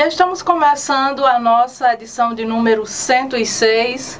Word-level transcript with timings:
E 0.00 0.08
estamos 0.08 0.40
começando 0.40 1.26
a 1.26 1.38
nossa 1.38 1.92
edição 1.92 2.32
de 2.32 2.42
número 2.42 2.86
106. 2.86 4.18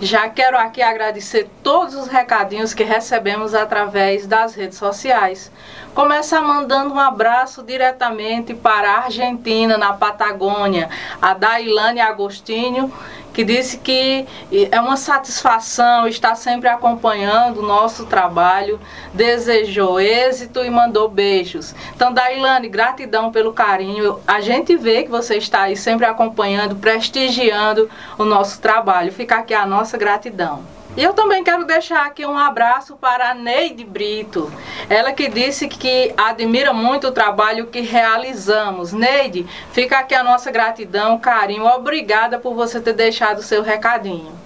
Já 0.00 0.26
quero 0.30 0.56
aqui 0.56 0.80
agradecer 0.80 1.50
todos 1.62 1.94
os 1.94 2.06
recadinhos 2.06 2.72
que 2.72 2.82
recebemos 2.82 3.52
através 3.52 4.26
das 4.26 4.54
redes 4.54 4.78
sociais. 4.78 5.52
Começar 5.94 6.40
mandando 6.40 6.94
um 6.94 6.98
abraço 6.98 7.62
diretamente 7.62 8.54
para 8.54 8.90
a 8.90 8.98
Argentina, 9.00 9.76
na 9.76 9.92
Patagônia, 9.92 10.88
a 11.20 11.34
Dailane 11.34 12.00
Agostinho, 12.00 12.90
que 13.38 13.44
disse 13.44 13.78
que 13.78 14.26
é 14.50 14.80
uma 14.80 14.96
satisfação 14.96 16.08
estar 16.08 16.34
sempre 16.34 16.68
acompanhando 16.68 17.58
o 17.58 17.62
nosso 17.62 18.04
trabalho, 18.06 18.80
desejou 19.14 20.00
êxito 20.00 20.64
e 20.64 20.68
mandou 20.68 21.08
beijos. 21.08 21.72
Então, 21.94 22.12
Dailane, 22.12 22.68
gratidão 22.68 23.30
pelo 23.30 23.52
carinho. 23.52 24.18
A 24.26 24.40
gente 24.40 24.76
vê 24.76 25.04
que 25.04 25.08
você 25.08 25.36
está 25.36 25.62
aí 25.62 25.76
sempre 25.76 26.04
acompanhando, 26.04 26.74
prestigiando 26.74 27.88
o 28.18 28.24
nosso 28.24 28.60
trabalho. 28.60 29.12
Fica 29.12 29.36
aqui 29.36 29.54
a 29.54 29.64
nossa 29.64 29.96
gratidão. 29.96 30.77
E 30.98 31.02
eu 31.04 31.12
também 31.12 31.44
quero 31.44 31.64
deixar 31.64 32.04
aqui 32.06 32.26
um 32.26 32.36
abraço 32.36 32.96
para 32.96 33.30
a 33.30 33.34
Neide 33.34 33.84
Brito. 33.84 34.52
Ela 34.90 35.12
que 35.12 35.28
disse 35.28 35.68
que 35.68 36.12
admira 36.16 36.72
muito 36.72 37.06
o 37.06 37.12
trabalho 37.12 37.68
que 37.68 37.80
realizamos. 37.82 38.92
Neide, 38.92 39.46
fica 39.70 40.00
aqui 40.00 40.12
a 40.12 40.24
nossa 40.24 40.50
gratidão, 40.50 41.16
carinho. 41.16 41.64
Obrigada 41.66 42.36
por 42.40 42.52
você 42.52 42.80
ter 42.80 42.94
deixado 42.94 43.38
o 43.38 43.44
seu 43.44 43.62
recadinho. 43.62 44.37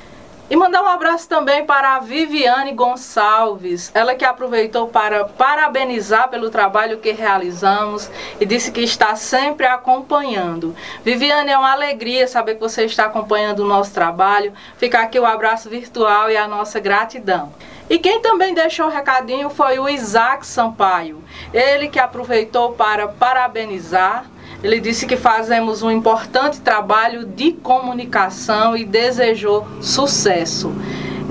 E 0.52 0.56
mandar 0.56 0.82
um 0.82 0.86
abraço 0.86 1.26
também 1.26 1.64
para 1.64 1.96
a 1.96 1.98
Viviane 1.98 2.72
Gonçalves, 2.72 3.90
ela 3.94 4.14
que 4.14 4.22
aproveitou 4.22 4.86
para 4.86 5.24
parabenizar 5.24 6.28
pelo 6.28 6.50
trabalho 6.50 6.98
que 6.98 7.10
realizamos 7.10 8.10
e 8.38 8.44
disse 8.44 8.70
que 8.70 8.82
está 8.82 9.16
sempre 9.16 9.64
acompanhando. 9.64 10.76
Viviane, 11.02 11.50
é 11.50 11.56
uma 11.56 11.72
alegria 11.72 12.28
saber 12.28 12.56
que 12.56 12.60
você 12.60 12.84
está 12.84 13.06
acompanhando 13.06 13.60
o 13.60 13.66
nosso 13.66 13.94
trabalho. 13.94 14.52
Fica 14.76 15.00
aqui 15.00 15.18
o 15.18 15.24
abraço 15.24 15.70
virtual 15.70 16.30
e 16.30 16.36
a 16.36 16.46
nossa 16.46 16.78
gratidão. 16.78 17.54
E 17.88 17.98
quem 17.98 18.20
também 18.20 18.52
deixou 18.52 18.88
o 18.88 18.90
recadinho 18.90 19.48
foi 19.48 19.78
o 19.78 19.88
Isaac 19.88 20.46
Sampaio, 20.46 21.24
ele 21.54 21.88
que 21.88 21.98
aproveitou 21.98 22.72
para 22.72 23.08
parabenizar 23.08 24.26
ele 24.62 24.80
disse 24.80 25.06
que 25.06 25.16
fazemos 25.16 25.82
um 25.82 25.90
importante 25.90 26.60
trabalho 26.60 27.26
de 27.26 27.52
comunicação 27.52 28.76
e 28.76 28.84
desejou 28.84 29.66
sucesso. 29.80 30.72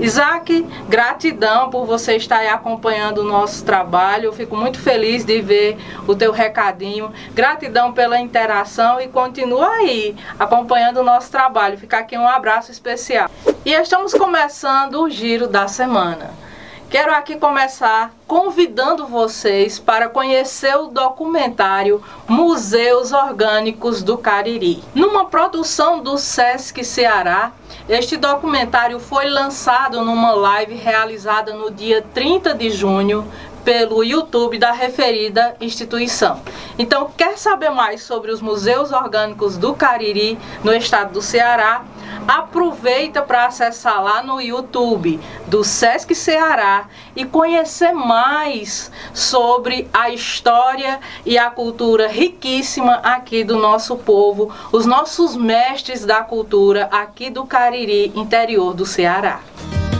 Isaac, 0.00 0.66
gratidão 0.88 1.70
por 1.70 1.86
você 1.86 2.16
estar 2.16 2.38
aí 2.38 2.48
acompanhando 2.48 3.18
o 3.18 3.24
nosso 3.24 3.64
trabalho. 3.64 4.26
Eu 4.26 4.32
fico 4.32 4.56
muito 4.56 4.78
feliz 4.78 5.24
de 5.24 5.40
ver 5.40 5.78
o 6.08 6.14
teu 6.14 6.32
recadinho. 6.32 7.12
Gratidão 7.32 7.92
pela 7.92 8.18
interação 8.18 9.00
e 9.00 9.06
continua 9.06 9.68
aí 9.68 10.16
acompanhando 10.38 10.98
o 10.98 11.04
nosso 11.04 11.30
trabalho. 11.30 11.78
Fica 11.78 11.98
aqui 11.98 12.18
um 12.18 12.26
abraço 12.26 12.72
especial. 12.72 13.30
E 13.64 13.72
estamos 13.72 14.12
começando 14.12 15.02
o 15.02 15.08
giro 15.08 15.46
da 15.46 15.68
semana. 15.68 16.51
Quero 16.92 17.14
aqui 17.14 17.36
começar 17.36 18.14
convidando 18.26 19.06
vocês 19.06 19.78
para 19.78 20.10
conhecer 20.10 20.76
o 20.76 20.88
documentário 20.88 22.02
Museus 22.28 23.12
Orgânicos 23.12 24.02
do 24.02 24.18
Cariri. 24.18 24.84
Numa 24.94 25.24
produção 25.24 26.00
do 26.00 26.18
Sesc 26.18 26.84
Ceará, 26.84 27.52
este 27.88 28.18
documentário 28.18 29.00
foi 29.00 29.26
lançado 29.26 30.04
numa 30.04 30.32
live 30.32 30.74
realizada 30.74 31.54
no 31.54 31.70
dia 31.70 32.04
30 32.12 32.52
de 32.52 32.68
junho 32.68 33.26
pelo 33.64 34.04
YouTube 34.04 34.58
da 34.58 34.72
referida 34.72 35.56
instituição. 35.62 36.42
Então, 36.78 37.10
quer 37.16 37.38
saber 37.38 37.70
mais 37.70 38.02
sobre 38.02 38.30
os 38.30 38.42
museus 38.42 38.92
orgânicos 38.92 39.56
do 39.56 39.72
Cariri 39.72 40.38
no 40.62 40.74
estado 40.74 41.14
do 41.14 41.22
Ceará? 41.22 41.84
Aproveita 42.26 43.22
para 43.22 43.46
acessar 43.46 44.02
lá 44.02 44.22
no 44.22 44.40
YouTube 44.40 45.20
do 45.46 45.62
Sesc 45.64 46.14
Ceará 46.14 46.86
e 47.14 47.24
conhecer 47.24 47.92
mais 47.92 48.90
sobre 49.12 49.88
a 49.92 50.10
história 50.10 51.00
e 51.24 51.36
a 51.38 51.50
cultura 51.50 52.08
riquíssima 52.08 52.94
aqui 52.96 53.44
do 53.44 53.58
nosso 53.58 53.96
povo, 53.96 54.52
os 54.70 54.86
nossos 54.86 55.36
mestres 55.36 56.04
da 56.04 56.22
cultura 56.22 56.88
aqui 56.90 57.30
do 57.30 57.44
Cariri, 57.44 58.12
interior 58.14 58.74
do 58.74 58.86
Ceará. 58.86 59.40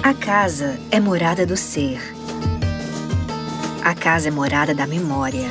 A 0.02 0.14
casa 0.14 0.78
é 0.90 0.98
morada 0.98 1.46
do 1.46 1.56
ser 1.56 2.00
a 3.84 3.94
casa 3.94 4.28
é 4.28 4.30
morada 4.30 4.72
da 4.72 4.86
memória. 4.86 5.48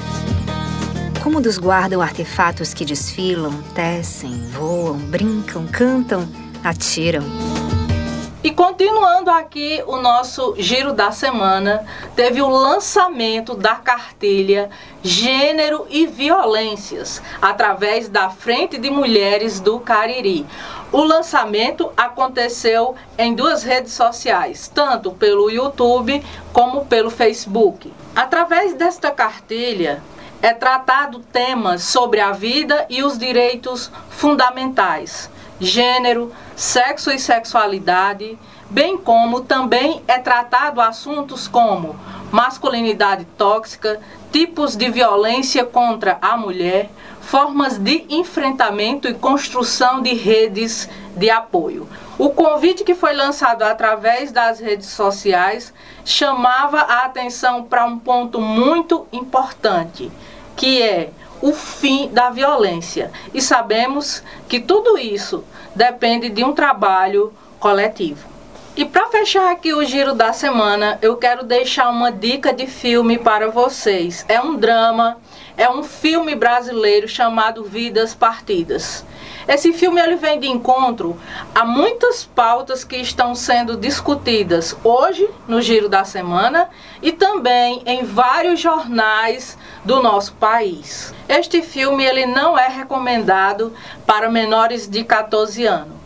Como 1.21 1.41
dos 1.41 1.57
guardam 1.57 2.01
artefatos 2.01 2.73
que 2.73 2.85
desfilam, 2.85 3.61
tecem, 3.75 4.47
voam, 4.49 4.97
brincam, 4.97 5.67
cantam, 5.67 6.27
atiram. 6.63 7.23
E 8.43 8.49
continuando 8.49 9.29
aqui 9.29 9.83
o 9.85 9.97
nosso 9.97 10.55
giro 10.57 10.93
da 10.93 11.11
semana, 11.11 11.85
teve 12.15 12.41
o 12.41 12.49
lançamento 12.49 13.53
da 13.53 13.75
cartilha 13.75 14.71
Gênero 15.03 15.85
e 15.91 16.07
Violências, 16.07 17.21
através 17.39 18.09
da 18.09 18.31
Frente 18.31 18.79
de 18.79 18.89
Mulheres 18.89 19.59
do 19.59 19.79
Cariri. 19.79 20.47
O 20.91 21.03
lançamento 21.03 21.91
aconteceu 21.95 22.95
em 23.15 23.35
duas 23.35 23.61
redes 23.61 23.93
sociais, 23.93 24.67
tanto 24.73 25.11
pelo 25.11 25.51
YouTube 25.51 26.25
como 26.51 26.85
pelo 26.85 27.11
Facebook. 27.11 27.93
Através 28.15 28.73
desta 28.73 29.11
cartilha 29.11 30.01
é 30.41 30.51
tratado 30.51 31.19
temas 31.19 31.83
sobre 31.83 32.19
a 32.19 32.31
vida 32.31 32.87
e 32.89 33.03
os 33.03 33.19
direitos 33.19 33.91
fundamentais, 34.09 35.29
gênero, 35.61 36.31
sexo 36.55 37.11
e 37.11 37.19
sexualidade, 37.19 38.37
bem 38.67 38.97
como 38.97 39.41
também 39.41 40.01
é 40.07 40.17
tratado 40.17 40.81
assuntos 40.81 41.47
como 41.47 41.95
masculinidade 42.31 43.25
tóxica, 43.37 43.99
tipos 44.31 44.75
de 44.75 44.89
violência 44.89 45.63
contra 45.63 46.17
a 46.19 46.35
mulher, 46.35 46.89
formas 47.21 47.77
de 47.77 48.05
enfrentamento 48.09 49.07
e 49.07 49.13
construção 49.13 50.01
de 50.01 50.15
redes 50.15 50.89
de 51.15 51.29
apoio. 51.29 51.87
O 52.17 52.29
convite 52.29 52.83
que 52.83 52.95
foi 52.95 53.13
lançado 53.13 53.61
através 53.61 54.31
das 54.31 54.59
redes 54.59 54.87
sociais 54.87 55.71
chamava 56.03 56.79
a 56.79 57.05
atenção 57.05 57.63
para 57.63 57.85
um 57.85 57.99
ponto 57.99 58.41
muito 58.41 59.05
importante, 59.11 60.11
que 60.55 60.81
é 60.81 61.11
o 61.41 61.53
fim 61.53 62.09
da 62.09 62.29
violência. 62.29 63.11
E 63.33 63.41
sabemos 63.41 64.23
que 64.47 64.59
tudo 64.59 64.97
isso 64.97 65.43
depende 65.75 66.29
de 66.29 66.43
um 66.43 66.53
trabalho 66.53 67.33
coletivo. 67.59 68.29
E 68.75 68.85
para 68.85 69.07
fechar 69.07 69.51
aqui 69.51 69.73
o 69.73 69.83
giro 69.83 70.13
da 70.13 70.31
semana, 70.31 70.97
eu 71.01 71.17
quero 71.17 71.43
deixar 71.43 71.89
uma 71.89 72.09
dica 72.09 72.53
de 72.53 72.67
filme 72.67 73.17
para 73.17 73.49
vocês. 73.49 74.25
É 74.29 74.39
um 74.39 74.55
drama, 74.55 75.17
é 75.57 75.69
um 75.69 75.83
filme 75.83 76.35
brasileiro 76.35 77.07
chamado 77.07 77.65
Vidas 77.65 78.15
Partidas. 78.15 79.05
Esse 79.51 79.73
filme 79.73 79.99
ele 79.99 80.15
vem 80.15 80.39
de 80.39 80.47
encontro 80.47 81.19
a 81.53 81.65
muitas 81.65 82.23
pautas 82.23 82.85
que 82.85 82.95
estão 82.95 83.35
sendo 83.35 83.75
discutidas 83.75 84.73
hoje 84.81 85.29
no 85.45 85.61
Giro 85.61 85.89
da 85.89 86.05
Semana 86.05 86.69
e 87.01 87.11
também 87.11 87.83
em 87.85 88.05
vários 88.05 88.61
jornais 88.61 89.57
do 89.83 90.01
nosso 90.01 90.31
país. 90.35 91.13
Este 91.27 91.61
filme 91.61 92.01
ele 92.01 92.25
não 92.25 92.57
é 92.57 92.69
recomendado 92.69 93.73
para 94.07 94.31
menores 94.31 94.87
de 94.87 95.03
14 95.03 95.65
anos. 95.65 95.97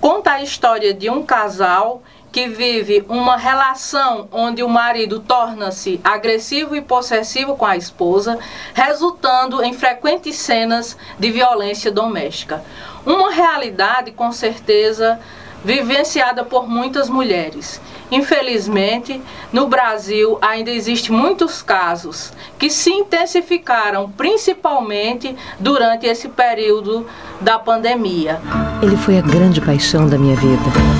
Conta 0.00 0.32
a 0.32 0.42
história 0.42 0.92
de 0.92 1.08
um 1.08 1.22
casal 1.22 2.02
que 2.30 2.48
vive 2.48 3.04
uma 3.08 3.36
relação 3.36 4.28
onde 4.30 4.62
o 4.62 4.68
marido 4.68 5.20
torna-se 5.20 6.00
agressivo 6.04 6.76
e 6.76 6.80
possessivo 6.80 7.56
com 7.56 7.64
a 7.64 7.76
esposa, 7.76 8.38
resultando 8.74 9.62
em 9.62 9.72
frequentes 9.72 10.36
cenas 10.36 10.96
de 11.18 11.30
violência 11.30 11.90
doméstica. 11.90 12.62
Uma 13.06 13.30
realidade, 13.30 14.10
com 14.12 14.30
certeza, 14.30 15.18
vivenciada 15.64 16.44
por 16.44 16.68
muitas 16.68 17.08
mulheres. 17.08 17.80
Infelizmente, 18.10 19.20
no 19.52 19.66
Brasil 19.66 20.38
ainda 20.40 20.70
existem 20.70 21.14
muitos 21.14 21.60
casos 21.60 22.32
que 22.58 22.70
se 22.70 22.90
intensificaram 22.90 24.10
principalmente 24.10 25.36
durante 25.58 26.06
esse 26.06 26.28
período 26.28 27.06
da 27.40 27.58
pandemia. 27.58 28.40
Ele 28.82 28.96
foi 28.96 29.18
a 29.18 29.22
grande 29.22 29.60
paixão 29.60 30.08
da 30.08 30.16
minha 30.16 30.36
vida. 30.36 30.97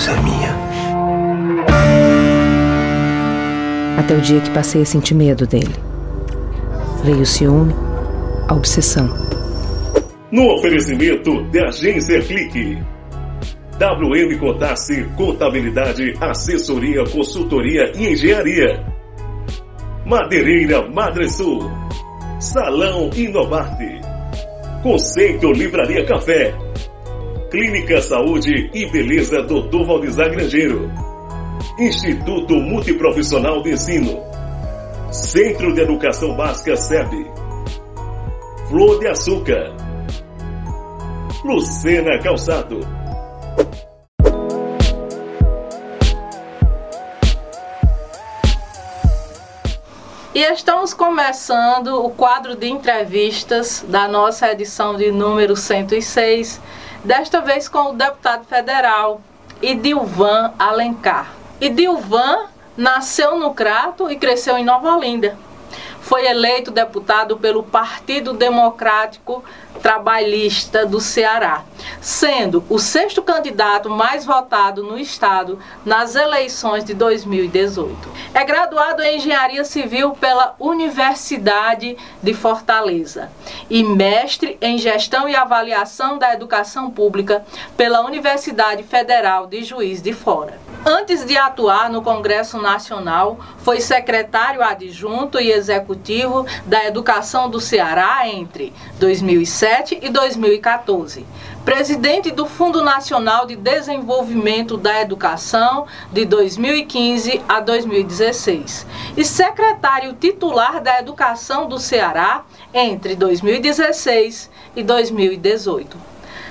Você 0.00 0.12
é 0.12 0.22
minha. 0.22 0.56
Até 3.98 4.14
o 4.14 4.20
dia 4.22 4.40
que 4.40 4.48
passei 4.48 4.80
a 4.80 4.86
sentir 4.86 5.12
medo 5.12 5.46
dele. 5.46 5.74
Veio 7.04 7.20
o 7.20 7.26
ciúme, 7.26 7.74
a 8.48 8.54
obsessão. 8.54 9.10
No 10.32 10.54
oferecimento 10.54 11.42
de 11.50 11.62
Agência 11.62 12.22
Clique. 12.22 12.78
WM 13.78 14.38
Contasse 14.38 15.04
Contabilidade, 15.18 16.14
Assessoria, 16.18 17.04
Consultoria 17.04 17.92
e 17.94 18.14
Engenharia. 18.14 18.82
Madeireira 20.06 20.88
Madresul. 20.88 21.70
Salão 22.40 23.10
Inovarte. 23.14 24.00
Conceito 24.82 25.52
Livraria 25.52 26.06
Café. 26.06 26.69
Clínica 27.50 28.00
Saúde 28.00 28.70
e 28.72 28.86
Beleza 28.86 29.42
Dr. 29.42 29.84
Valdizar 29.84 30.30
Grangeiro. 30.30 30.88
Instituto 31.80 32.54
Multiprofissional 32.54 33.60
de 33.64 33.72
Ensino. 33.72 34.22
Centro 35.10 35.74
de 35.74 35.80
Educação 35.80 36.36
Básica 36.36 36.76
SEB. 36.76 37.28
Flor 38.68 39.00
de 39.00 39.08
Açúcar. 39.08 39.74
Lucena 41.44 42.20
Calçado. 42.22 42.78
E 50.32 50.40
estamos 50.52 50.94
começando 50.94 51.96
o 51.96 52.10
quadro 52.10 52.54
de 52.54 52.68
entrevistas 52.68 53.84
da 53.88 54.06
nossa 54.06 54.52
edição 54.52 54.96
de 54.96 55.10
número 55.10 55.56
106, 55.56 56.60
desta 57.04 57.40
vez 57.40 57.68
com 57.68 57.90
o 57.90 57.96
deputado 57.96 58.44
federal 58.44 59.20
Idilvan 59.62 60.52
Alencar. 60.58 61.32
Idilvan 61.60 62.46
nasceu 62.76 63.38
no 63.38 63.52
Crato 63.54 64.10
e 64.10 64.16
cresceu 64.16 64.56
em 64.56 64.64
Nova 64.64 64.96
Olinda 64.96 65.36
foi 66.10 66.26
eleito 66.26 66.72
deputado 66.72 67.36
pelo 67.36 67.62
Partido 67.62 68.32
Democrático 68.32 69.44
Trabalhista 69.80 70.84
do 70.84 71.00
Ceará, 71.00 71.62
sendo 72.00 72.64
o 72.68 72.78
sexto 72.78 73.22
candidato 73.22 73.90
mais 73.90 74.24
votado 74.24 74.82
no 74.82 74.98
estado 74.98 75.58
nas 75.84 76.14
eleições 76.14 76.84
de 76.84 76.94
2018. 76.94 77.96
É 78.34 78.44
graduado 78.44 79.02
em 79.02 79.16
Engenharia 79.16 79.64
Civil 79.64 80.12
pela 80.12 80.54
Universidade 80.58 81.96
de 82.22 82.34
Fortaleza 82.34 83.30
e 83.68 83.82
mestre 83.82 84.56
em 84.60 84.78
Gestão 84.78 85.28
e 85.28 85.36
Avaliação 85.36 86.18
da 86.18 86.32
Educação 86.32 86.90
Pública 86.90 87.44
pela 87.76 88.04
Universidade 88.04 88.82
Federal 88.82 89.46
de 89.46 89.62
Juiz 89.62 90.02
de 90.02 90.12
Fora. 90.12 90.58
Antes 90.84 91.26
de 91.26 91.36
atuar 91.36 91.90
no 91.90 92.00
Congresso 92.00 92.56
Nacional, 92.56 93.38
foi 93.58 93.80
secretário 93.80 94.62
adjunto 94.62 95.38
e 95.38 95.50
executivo 95.50 96.46
da 96.64 96.86
Educação 96.86 97.50
do 97.50 97.60
Ceará 97.60 98.26
entre 98.26 98.72
2007 98.98 99.98
e 100.00 100.08
2014. 100.08 101.26
Presidente 101.70 102.32
do 102.32 102.46
Fundo 102.46 102.82
Nacional 102.82 103.46
de 103.46 103.54
Desenvolvimento 103.54 104.76
da 104.76 105.00
Educação 105.00 105.86
de 106.12 106.24
2015 106.24 107.40
a 107.48 107.60
2016 107.60 108.84
e 109.16 109.24
secretário 109.24 110.12
titular 110.14 110.82
da 110.82 110.98
Educação 110.98 111.68
do 111.68 111.78
Ceará 111.78 112.44
entre 112.74 113.14
2016 113.14 114.50
e 114.74 114.82
2018. 114.82 115.96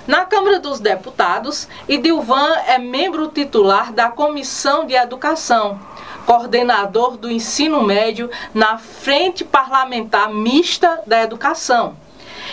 Na 0.07 0.23
Câmara 0.23 0.57
dos 0.57 0.79
Deputados, 0.79 1.67
Idilvan 1.85 2.53
é 2.65 2.77
membro 2.77 3.27
titular 3.27 3.91
da 3.91 4.09
Comissão 4.09 4.85
de 4.85 4.93
Educação, 4.93 5.77
coordenador 6.25 7.17
do 7.17 7.29
ensino 7.29 7.83
médio 7.83 8.29
na 8.53 8.77
Frente 8.77 9.43
Parlamentar 9.43 10.33
Mista 10.33 11.01
da 11.05 11.21
Educação. 11.21 11.97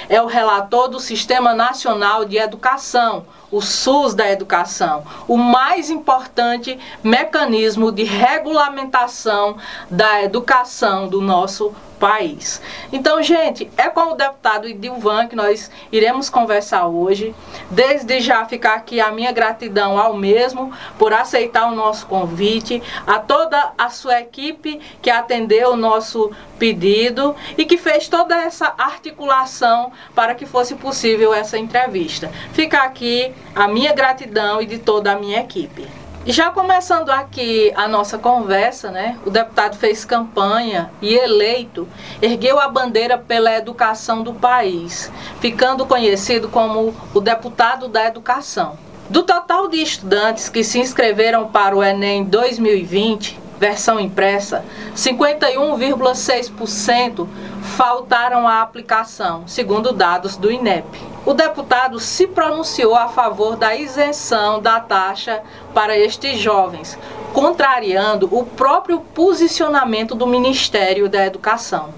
É 0.09 0.21
o 0.21 0.27
relator 0.27 0.89
do 0.89 1.01
Sistema 1.01 1.55
Nacional 1.55 2.25
de 2.25 2.37
Educação, 2.37 3.27
o 3.51 3.61
SUS 3.61 4.15
da 4.15 4.31
educação, 4.31 5.05
o 5.29 5.37
mais 5.37 5.91
importante 5.91 6.79
mecanismo 7.03 7.93
de 7.93 8.05
regulamentação 8.05 9.57
da 9.91 10.23
educação 10.23 11.09
do 11.09 11.21
nosso 11.21 11.75
país. 11.99 12.61
Então, 12.93 13.23
gente, 13.23 13.71
é 13.77 13.89
com 13.89 14.13
o 14.13 14.15
deputado 14.15 14.69
Idilvan 14.69 15.27
que 15.27 15.37
nós 15.37 15.71
iremos 15.91 16.31
conversar 16.31 16.87
hoje. 16.87 17.35
Desde 17.71 18.21
já 18.21 18.45
ficar 18.45 18.75
aqui 18.75 19.01
a 19.01 19.11
minha 19.11 19.33
gratidão 19.33 19.99
ao 19.99 20.15
mesmo 20.15 20.73
por 20.99 21.13
aceitar 21.13 21.71
o 21.71 21.75
nosso 21.75 22.07
convite, 22.07 22.83
a 23.07 23.19
toda 23.19 23.73
a 23.77 23.89
sua 23.89 24.21
equipe 24.21 24.81
que 25.01 25.11
atendeu 25.11 25.73
o 25.73 25.77
nosso 25.77 26.31
pedido 26.59 27.35
e 27.57 27.65
que 27.65 27.77
fez 27.77 28.09
toda 28.09 28.37
essa 28.37 28.75
articulação 28.79 29.93
para 30.15 30.35
que 30.35 30.47
fosse 30.47 30.75
possível 30.75 31.33
essa 31.35 31.59
entrevista. 31.59 32.31
Fica 32.53 32.83
aqui 32.83 33.33
a 33.55 33.67
minha 33.69 33.93
gratidão 33.93 34.61
e 34.61 34.67
de 34.67 34.79
toda 34.79 35.13
a 35.13 35.17
minha 35.17 35.41
equipe. 35.41 35.87
Já 36.29 36.51
começando 36.51 37.11
aqui 37.11 37.73
a 37.77 37.87
nossa 37.87 38.19
conversa, 38.19 38.91
né? 38.91 39.17
O 39.25 39.31
deputado 39.31 39.77
fez 39.77 40.05
campanha 40.05 40.91
e 41.01 41.15
eleito, 41.15 41.87
ergueu 42.21 42.59
a 42.59 42.67
bandeira 42.67 43.17
pela 43.17 43.55
educação 43.55 44.25
do 44.25 44.35
país, 44.35 45.09
ficando 45.41 45.87
conhecido 45.87 46.49
como 46.49 46.93
o 47.15 47.21
deputado 47.21 47.87
da 47.87 48.07
educação. 48.07 48.77
Do 49.09 49.23
total 49.23 49.69
de 49.69 49.81
estudantes 49.81 50.49
que 50.49 50.65
se 50.65 50.81
inscreveram 50.81 51.47
para 51.47 51.77
o 51.77 51.83
Enem 51.83 52.25
2020, 52.25 53.39
versão 53.61 54.01
impressa, 54.01 54.65
51,6% 54.97 57.29
faltaram 57.77 58.49
à 58.49 58.63
aplicação, 58.63 59.47
segundo 59.47 59.93
dados 59.93 60.37
do 60.37 60.51
INEP. 60.51 61.16
O 61.27 61.35
deputado 61.35 61.99
se 61.99 62.25
pronunciou 62.29 62.95
a 62.95 63.09
favor 63.09 63.57
da 63.57 63.75
isenção 63.75 64.63
da 64.63 64.79
taxa 64.79 65.43
para 65.75 65.99
estes 65.99 66.39
jovens, 66.39 66.97
contrariando 67.33 68.29
o 68.31 68.47
próprio 68.47 69.01
posicionamento 69.01 70.15
do 70.15 70.25
Ministério 70.25 71.09
da 71.09 71.27
Educação. 71.27 71.93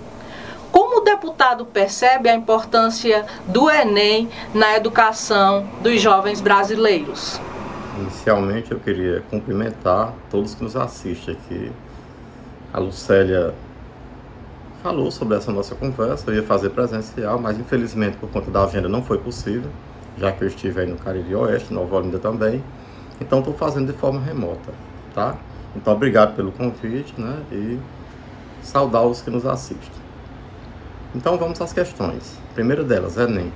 Como 0.72 1.02
o 1.02 1.04
deputado 1.04 1.66
percebe 1.66 2.30
a 2.30 2.34
importância 2.34 3.26
do 3.46 3.70
Enem 3.70 4.30
na 4.54 4.74
educação 4.74 5.68
dos 5.82 6.00
jovens 6.00 6.40
brasileiros? 6.40 7.38
Inicialmente 7.98 8.72
eu 8.72 8.80
queria 8.80 9.22
cumprimentar 9.28 10.14
todos 10.30 10.54
que 10.54 10.64
nos 10.64 10.74
assistem 10.74 11.34
aqui. 11.34 11.70
A 12.72 12.78
Lucélia 12.78 13.54
falou 14.82 15.10
sobre 15.10 15.36
essa 15.36 15.52
nossa 15.52 15.74
conversa, 15.74 16.30
eu 16.30 16.36
ia 16.36 16.42
fazer 16.42 16.70
presencial, 16.70 17.38
mas 17.38 17.58
infelizmente 17.58 18.16
por 18.16 18.30
conta 18.30 18.50
da 18.50 18.64
agenda 18.64 18.88
não 18.88 19.02
foi 19.02 19.18
possível, 19.18 19.70
já 20.16 20.32
que 20.32 20.42
eu 20.42 20.48
estive 20.48 20.80
aí 20.80 20.86
no 20.86 20.96
Cariri 20.96 21.34
Oeste, 21.34 21.72
Nova 21.72 21.96
Olinda 21.96 22.18
também. 22.18 22.62
Então 23.20 23.40
estou 23.40 23.54
fazendo 23.54 23.92
de 23.92 23.98
forma 23.98 24.20
remota, 24.20 24.72
tá? 25.14 25.36
Então 25.74 25.92
obrigado 25.92 26.34
pelo 26.36 26.52
convite, 26.52 27.20
né? 27.20 27.42
E 27.50 27.78
saudar 28.62 29.02
os 29.02 29.20
que 29.20 29.30
nos 29.30 29.44
assistem. 29.44 29.98
Então 31.14 31.36
vamos 31.36 31.60
às 31.60 31.72
questões. 31.72 32.38
A 32.50 32.54
primeira 32.54 32.84
delas, 32.84 33.16
Enem. 33.16 33.52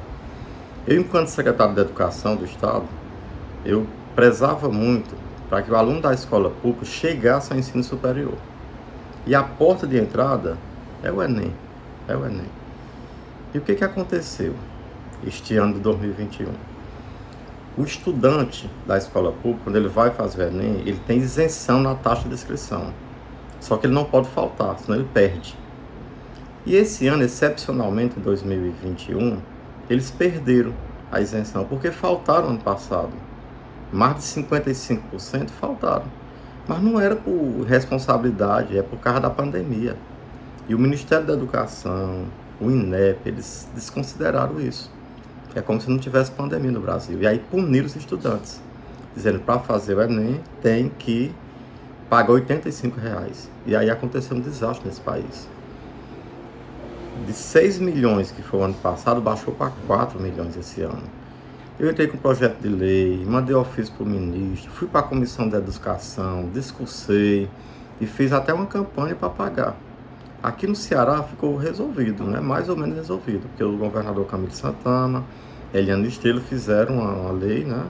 Eu, 0.86 1.00
enquanto 1.00 1.28
secretário 1.28 1.74
de 1.74 1.80
Educação 1.80 2.34
do 2.34 2.44
Estado, 2.44 2.84
eu 3.64 3.86
prezava 4.16 4.68
muito 4.68 5.14
para 5.48 5.62
que 5.62 5.70
o 5.70 5.76
aluno 5.76 6.00
da 6.00 6.12
escola 6.12 6.50
pública 6.50 6.84
chegasse 6.84 7.52
ao 7.52 7.58
ensino 7.58 7.84
superior. 7.84 8.34
E 9.26 9.34
a 9.34 9.42
porta 9.42 9.86
de 9.86 9.98
entrada 9.98 10.56
é 11.02 11.10
o 11.10 11.22
Enem. 11.22 11.52
É 12.08 12.16
o 12.16 12.24
Enem. 12.24 12.48
E 13.54 13.58
o 13.58 13.60
que, 13.60 13.74
que 13.74 13.84
aconteceu 13.84 14.54
este 15.26 15.56
ano 15.56 15.74
de 15.74 15.80
2021? 15.80 16.48
O 17.76 17.82
estudante 17.82 18.68
da 18.86 18.98
escola 18.98 19.32
pública, 19.32 19.64
quando 19.64 19.76
ele 19.76 19.88
vai 19.88 20.10
fazer 20.10 20.44
o 20.44 20.46
Enem, 20.48 20.80
ele 20.80 21.00
tem 21.06 21.18
isenção 21.18 21.80
na 21.80 21.94
taxa 21.94 22.28
de 22.28 22.34
inscrição. 22.34 22.92
Só 23.60 23.76
que 23.76 23.86
ele 23.86 23.94
não 23.94 24.04
pode 24.04 24.28
faltar, 24.28 24.78
senão 24.78 24.98
ele 24.98 25.08
perde. 25.12 25.56
E 26.64 26.76
esse 26.76 27.08
ano, 27.08 27.22
excepcionalmente 27.22 28.18
em 28.18 28.22
2021, 28.22 29.38
eles 29.88 30.10
perderam 30.10 30.72
a 31.10 31.20
isenção, 31.20 31.64
porque 31.64 31.90
faltaram 31.90 32.48
ano 32.48 32.58
passado 32.58 33.12
mais 33.92 34.16
de 34.16 34.22
55% 34.22 35.50
faltaram. 35.50 36.06
Mas 36.66 36.80
não 36.80 36.98
era 36.98 37.14
por 37.14 37.64
responsabilidade, 37.66 38.78
é 38.78 38.82
por 38.82 38.98
causa 38.98 39.20
da 39.20 39.30
pandemia. 39.30 39.96
E 40.68 40.74
o 40.74 40.78
Ministério 40.78 41.26
da 41.26 41.32
Educação, 41.32 42.24
o 42.60 42.70
INEP, 42.70 43.28
eles 43.28 43.68
desconsideraram 43.74 44.60
isso. 44.60 44.90
É 45.54 45.60
como 45.60 45.80
se 45.80 45.90
não 45.90 45.98
tivesse 45.98 46.30
pandemia 46.30 46.70
no 46.70 46.80
Brasil. 46.80 47.20
E 47.20 47.26
aí 47.26 47.38
puniram 47.38 47.86
os 47.86 47.96
estudantes, 47.96 48.60
dizendo 49.14 49.40
para 49.40 49.58
fazer 49.58 49.96
o 49.96 50.02
Enem 50.02 50.40
tem 50.62 50.88
que 50.88 51.34
pagar 52.08 52.32
85 52.32 53.00
reais. 53.00 53.50
E 53.66 53.74
aí 53.74 53.90
aconteceu 53.90 54.36
um 54.36 54.40
desastre 54.40 54.86
nesse 54.86 55.00
país. 55.00 55.48
De 57.26 57.32
6 57.32 57.78
milhões 57.78 58.30
que 58.30 58.42
foi 58.42 58.60
o 58.60 58.62
ano 58.62 58.74
passado, 58.74 59.20
baixou 59.20 59.54
para 59.54 59.72
4 59.86 60.20
milhões 60.20 60.56
esse 60.56 60.82
ano. 60.82 61.02
Eu 61.78 61.90
entrei 61.90 62.06
com 62.06 62.16
um 62.16 62.20
projeto 62.20 62.60
de 62.60 62.68
lei, 62.68 63.24
mandei 63.26 63.54
ofício 63.54 63.92
para 63.94 64.04
o 64.04 64.06
ministro, 64.06 64.70
fui 64.70 64.86
para 64.86 65.00
a 65.00 65.02
comissão 65.02 65.48
da 65.48 65.58
educação, 65.58 66.48
discursei 66.52 67.48
e 68.00 68.06
fiz 68.06 68.32
até 68.32 68.52
uma 68.52 68.66
campanha 68.66 69.14
para 69.14 69.28
pagar. 69.28 69.76
Aqui 70.42 70.66
no 70.66 70.74
Ceará 70.74 71.22
ficou 71.22 71.56
resolvido, 71.56 72.24
né? 72.24 72.40
mais 72.40 72.68
ou 72.68 72.76
menos 72.76 72.96
resolvido, 72.96 73.48
porque 73.48 73.62
o 73.62 73.76
governador 73.76 74.26
Camilo 74.26 74.52
Santana, 74.52 75.22
Eliane 75.72 76.08
Estrela 76.08 76.40
fizeram 76.40 76.96
uma, 76.98 77.12
uma 77.12 77.30
lei, 77.30 77.64
né? 77.64 77.86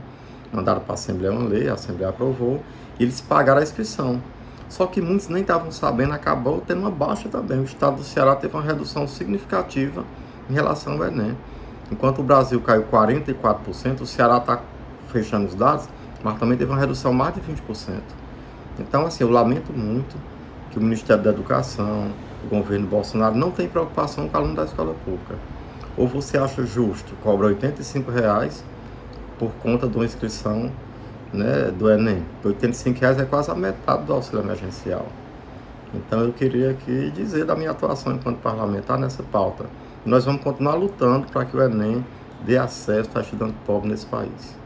mandaram 0.52 0.80
para 0.80 0.92
a 0.92 0.94
Assembleia 0.94 1.32
uma 1.32 1.48
lei, 1.48 1.70
a 1.70 1.74
Assembleia 1.74 2.10
aprovou, 2.10 2.62
e 3.00 3.04
eles 3.04 3.22
pagaram 3.22 3.60
a 3.60 3.62
inscrição. 3.62 4.20
Só 4.68 4.86
que 4.86 5.00
muitos 5.00 5.28
nem 5.28 5.40
estavam 5.40 5.72
sabendo, 5.72 6.12
acabou 6.12 6.62
tendo 6.66 6.80
uma 6.80 6.90
baixa 6.90 7.26
também. 7.28 7.58
O 7.58 7.64
estado 7.64 7.96
do 7.96 8.04
Ceará 8.04 8.36
teve 8.36 8.54
uma 8.54 8.62
redução 8.62 9.08
significativa 9.08 10.04
em 10.48 10.52
relação 10.52 10.94
ao 10.94 11.04
Enem. 11.04 11.36
Enquanto 11.90 12.20
o 12.20 12.22
Brasil 12.22 12.60
caiu 12.60 12.84
44%, 12.84 14.02
o 14.02 14.06
Ceará 14.06 14.36
está 14.36 14.60
fechando 15.08 15.46
os 15.46 15.54
dados, 15.54 15.88
mas 16.22 16.38
também 16.38 16.56
teve 16.56 16.70
uma 16.70 16.80
redução 16.80 17.12
mais 17.14 17.34
de 17.34 17.40
20%. 17.40 18.00
Então, 18.78 19.06
assim, 19.06 19.24
eu 19.24 19.30
lamento 19.30 19.72
muito 19.72 20.16
que 20.70 20.78
o 20.78 20.82
Ministério 20.82 21.22
da 21.22 21.30
Educação, 21.30 22.10
o 22.44 22.48
governo 22.48 22.86
Bolsonaro, 22.86 23.34
não 23.34 23.50
tem 23.50 23.68
preocupação 23.68 24.28
com 24.28 24.36
o 24.36 24.40
aluno 24.40 24.56
da 24.56 24.64
escola 24.64 24.94
pública. 25.04 25.36
Ou 25.96 26.06
você 26.06 26.38
acha 26.38 26.64
justo, 26.64 27.14
cobra 27.22 27.48
85 27.48 28.10
reais 28.10 28.64
por 29.38 29.50
conta 29.62 29.86
de 29.86 29.96
uma 29.96 30.04
inscrição 30.04 30.70
né, 31.32 31.70
do 31.76 31.90
Enem. 31.90 32.24
85 32.44 33.00
reais 33.00 33.18
é 33.18 33.24
quase 33.24 33.50
a 33.50 33.54
metade 33.54 34.04
do 34.04 34.12
auxílio 34.12 34.42
emergencial. 34.42 35.06
Então 35.94 36.20
eu 36.20 36.32
queria 36.32 36.70
aqui 36.70 37.10
dizer 37.10 37.44
da 37.44 37.54
minha 37.54 37.70
atuação 37.70 38.14
enquanto 38.14 38.38
parlamentar 38.38 38.98
nessa 38.98 39.22
pauta. 39.22 39.66
Nós 40.04 40.24
vamos 40.24 40.42
continuar 40.42 40.74
lutando 40.74 41.26
para 41.28 41.44
que 41.44 41.56
o 41.56 41.62
Enem 41.62 42.04
dê 42.44 42.56
acesso 42.58 43.10
a 43.14 43.20
estudante 43.20 43.54
pobre 43.66 43.90
nesse 43.90 44.06
país. 44.06 44.56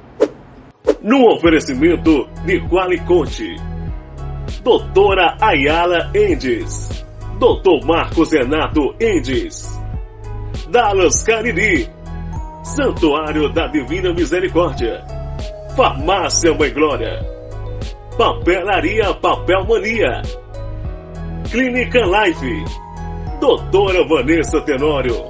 No 1.02 1.30
oferecimento 1.32 2.28
de 2.44 2.60
Qualiconte, 2.68 3.56
Doutora 4.62 5.36
Ayala 5.40 6.10
Endes, 6.14 7.05
Doutor 7.38 7.84
Marcos 7.84 8.32
Renato 8.32 8.94
Endes, 8.98 9.78
Dallas 10.70 11.22
Cariri, 11.22 11.86
Santuário 12.62 13.52
da 13.52 13.66
Divina 13.66 14.12
Misericórdia, 14.14 15.04
Farmácia 15.76 16.54
Mãe 16.54 16.72
Glória, 16.72 17.20
Papelaria 18.16 19.12
Papel 19.14 19.66
Mania, 19.66 20.22
Clínica 21.50 22.00
Life, 22.06 22.64
Doutora 23.38 24.08
Vanessa 24.08 24.62
Tenório, 24.62 25.22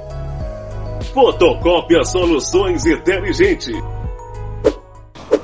Fotocópia 1.13 2.05
Soluções 2.05 2.85
Inteligente. 2.85 3.73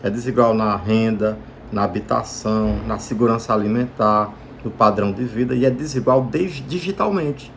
É 0.02 0.10
desigual 0.10 0.54
na 0.54 0.76
renda, 0.76 1.38
na 1.72 1.84
habitação, 1.84 2.80
na 2.88 2.98
segurança 2.98 3.54
alimentar, 3.54 4.34
no 4.64 4.72
padrão 4.72 5.12
de 5.12 5.24
vida 5.24 5.54
e 5.54 5.66
é 5.66 5.70
desigual 5.70 6.28
digitalmente. 6.68 7.52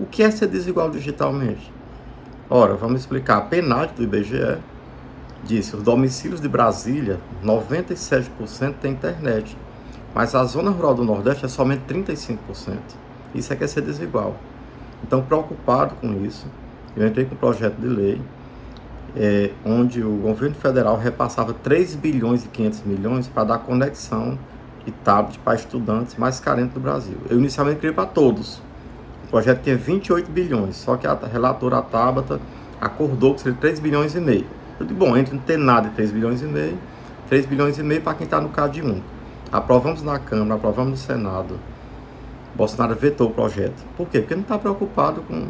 O 0.00 0.06
que 0.06 0.22
é 0.22 0.30
ser 0.30 0.46
desigual 0.46 0.90
digitalmente? 0.90 1.72
Ora, 2.48 2.74
vamos 2.74 3.00
explicar. 3.00 3.38
A 3.38 3.40
PNAD 3.42 3.92
do 3.94 4.02
IBGE 4.04 4.58
disse, 5.48 5.74
os 5.74 5.82
domicílios 5.82 6.40
de 6.40 6.48
Brasília, 6.48 7.18
97% 7.42 8.74
tem 8.80 8.92
internet, 8.92 9.56
mas 10.14 10.34
a 10.34 10.44
zona 10.44 10.70
rural 10.70 10.94
do 10.94 11.04
Nordeste 11.04 11.46
é 11.46 11.48
somente 11.48 11.82
35%. 11.88 12.76
Isso 13.34 13.52
é 13.52 13.56
é 13.58 13.66
ser 13.66 13.80
desigual. 13.80 14.36
Então, 15.02 15.22
preocupado 15.22 15.94
com 15.96 16.24
isso, 16.24 16.46
eu 16.94 17.06
entrei 17.06 17.24
com 17.24 17.34
um 17.34 17.38
projeto 17.38 17.76
de 17.76 17.86
lei 17.86 18.20
é, 19.16 19.50
onde 19.64 20.02
o 20.02 20.16
governo 20.16 20.54
federal 20.54 20.98
repassava 20.98 21.54
3 21.54 21.94
bilhões 21.94 22.44
e 22.44 22.48
500 22.48 22.82
milhões 22.82 23.26
para 23.26 23.44
dar 23.44 23.58
conexão 23.58 24.38
e 24.86 24.90
tablet 24.90 25.38
para 25.38 25.54
estudantes 25.54 26.16
mais 26.16 26.40
carentes 26.40 26.74
do 26.74 26.80
Brasil. 26.80 27.16
Eu 27.30 27.38
inicialmente 27.38 27.80
queria 27.80 27.94
para 27.94 28.06
todos. 28.06 28.60
O 29.24 29.30
projeto 29.30 29.62
tinha 29.62 29.76
28 29.76 30.30
bilhões, 30.30 30.76
só 30.76 30.96
que 30.96 31.06
a 31.06 31.18
relatora 31.30 31.80
Tabata 31.82 32.40
acordou 32.80 33.34
que 33.34 33.40
seria 33.40 33.58
3 33.58 33.80
bilhões 33.80 34.14
e 34.14 34.20
meio. 34.20 34.57
Eu 34.78 34.86
digo, 34.86 34.98
bom, 34.98 35.16
entre 35.16 35.34
não 35.34 35.42
ter 35.42 35.58
nada 35.58 35.88
e 35.88 35.90
3 35.90 36.12
bilhões 36.12 36.42
e 36.42 36.46
meio, 36.46 36.78
3 37.28 37.46
bilhões 37.46 37.78
e 37.78 37.82
meio 37.82 38.00
para 38.00 38.14
quem 38.14 38.24
está 38.24 38.40
no 38.40 38.48
CAD 38.48 38.82
1. 38.82 39.02
Aprovamos 39.50 40.02
na 40.02 40.18
Câmara, 40.18 40.54
aprovamos 40.54 40.90
no 40.90 40.96
Senado. 40.96 41.58
Bolsonaro 42.54 42.94
vetou 42.94 43.28
o 43.28 43.30
projeto. 43.30 43.84
Por 43.96 44.08
quê? 44.08 44.20
Porque 44.20 44.34
não 44.34 44.42
está 44.42 44.58
preocupado 44.58 45.22
com 45.22 45.48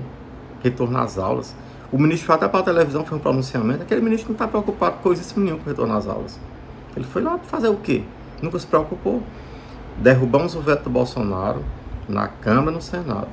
retorno 0.62 0.98
às 0.98 1.18
aulas. 1.18 1.54
O 1.90 1.98
ministro 1.98 2.26
foi 2.26 2.34
até 2.34 2.48
para 2.48 2.60
a 2.60 2.62
televisão, 2.62 3.04
foi 3.04 3.16
um 3.16 3.20
pronunciamento. 3.20 3.82
Aquele 3.82 4.00
ministro 4.00 4.28
não 4.28 4.34
está 4.34 4.46
preocupado 4.46 4.96
com 4.96 5.02
coisas 5.02 5.34
nenhuma 5.34 5.58
com 5.58 5.68
retorno 5.68 5.94
às 5.94 6.06
aulas. 6.06 6.38
Ele 6.96 7.06
foi 7.06 7.22
lá 7.22 7.38
fazer 7.38 7.68
o 7.68 7.76
quê? 7.76 8.02
Nunca 8.42 8.58
se 8.58 8.66
preocupou. 8.66 9.22
Derrubamos 9.96 10.54
o 10.54 10.60
veto 10.60 10.84
do 10.84 10.90
Bolsonaro 10.90 11.64
na 12.08 12.28
Câmara 12.28 12.70
e 12.70 12.74
no 12.74 12.82
Senado. 12.82 13.28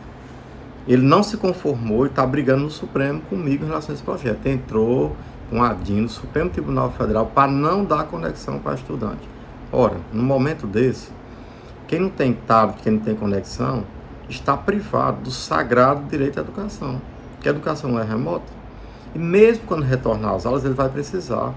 Ele 0.87 1.01
não 1.01 1.23
se 1.23 1.35
conformou 1.35 2.05
e 2.05 2.09
está 2.09 2.25
brigando 2.25 2.63
no 2.63 2.71
Supremo 2.71 3.21
comigo 3.21 3.65
em 3.65 3.67
relação 3.67 3.91
a 3.91 3.95
esse 3.95 4.03
projeto. 4.03 4.45
Entrou, 4.45 5.15
um 5.51 5.61
ADIM 5.61 6.01
no 6.01 6.09
Supremo 6.09 6.49
Tribunal 6.49 6.91
Federal 6.91 7.27
para 7.27 7.51
não 7.51 7.83
dar 7.83 8.05
conexão 8.05 8.59
para 8.59 8.75
estudante. 8.75 9.27
Ora, 9.71 9.97
no 10.11 10.23
momento 10.23 10.65
desse, 10.65 11.09
quem 11.87 11.99
não 11.99 12.09
tem 12.09 12.33
tablet, 12.33 12.81
quem 12.81 12.93
não 12.93 12.99
tem 12.99 13.15
conexão, 13.15 13.83
está 14.27 14.57
privado 14.57 15.21
do 15.21 15.31
sagrado 15.31 16.03
direito 16.09 16.39
à 16.39 16.41
educação, 16.41 17.01
que 17.39 17.47
a 17.47 17.51
educação 17.51 17.91
não 17.91 17.99
é 17.99 18.03
remota. 18.03 18.51
E 19.13 19.19
mesmo 19.19 19.63
quando 19.65 19.83
retornar 19.83 20.33
às 20.33 20.45
aulas, 20.45 20.65
ele 20.65 20.73
vai 20.73 20.89
precisar. 20.89 21.53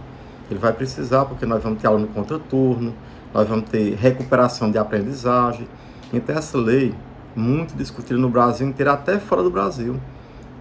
Ele 0.51 0.59
vai 0.59 0.73
precisar 0.73 1.25
porque 1.25 1.45
nós 1.45 1.63
vamos 1.63 1.81
ter 1.81 1.87
aula 1.87 1.99
no 1.99 2.09
contraturno, 2.09 2.95
nós 3.33 3.49
vamos 3.49 3.69
ter 3.69 3.95
recuperação 3.95 4.71
de 4.71 4.79
aprendizagem. 4.79 5.69
Então 6.13 6.37
essa 6.37 6.57
lei, 6.57 6.95
muito 7.35 7.75
discutida 7.77 8.19
no 8.19 8.29
Brasil 8.29 8.67
inteiro, 8.67 8.91
até 8.91 9.19
fora 9.19 9.43
do 9.43 9.51
Brasil. 9.51 9.97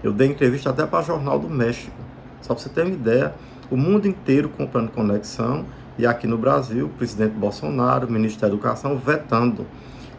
Eu 0.04 0.12
dei 0.12 0.28
entrevista 0.28 0.70
até 0.70 0.86
para 0.86 1.04
Jornal 1.04 1.40
do 1.40 1.50
México 1.50 2.07
só 2.42 2.54
para 2.54 2.64
você 2.64 2.70
ter 2.70 2.84
uma 2.84 2.94
ideia, 2.94 3.34
o 3.70 3.78
mundo 3.78 4.08
inteiro 4.08 4.50
comprando 4.50 4.90
conexão 4.92 5.66
e 5.98 6.06
aqui 6.06 6.28
no 6.28 6.38
Brasil, 6.38 6.86
o 6.86 6.90
presidente 6.90 7.34
Bolsonaro, 7.34 8.08
o 8.08 8.12
ministro 8.12 8.42
da 8.42 8.48
Educação, 8.48 8.98
vetando, 8.98 9.66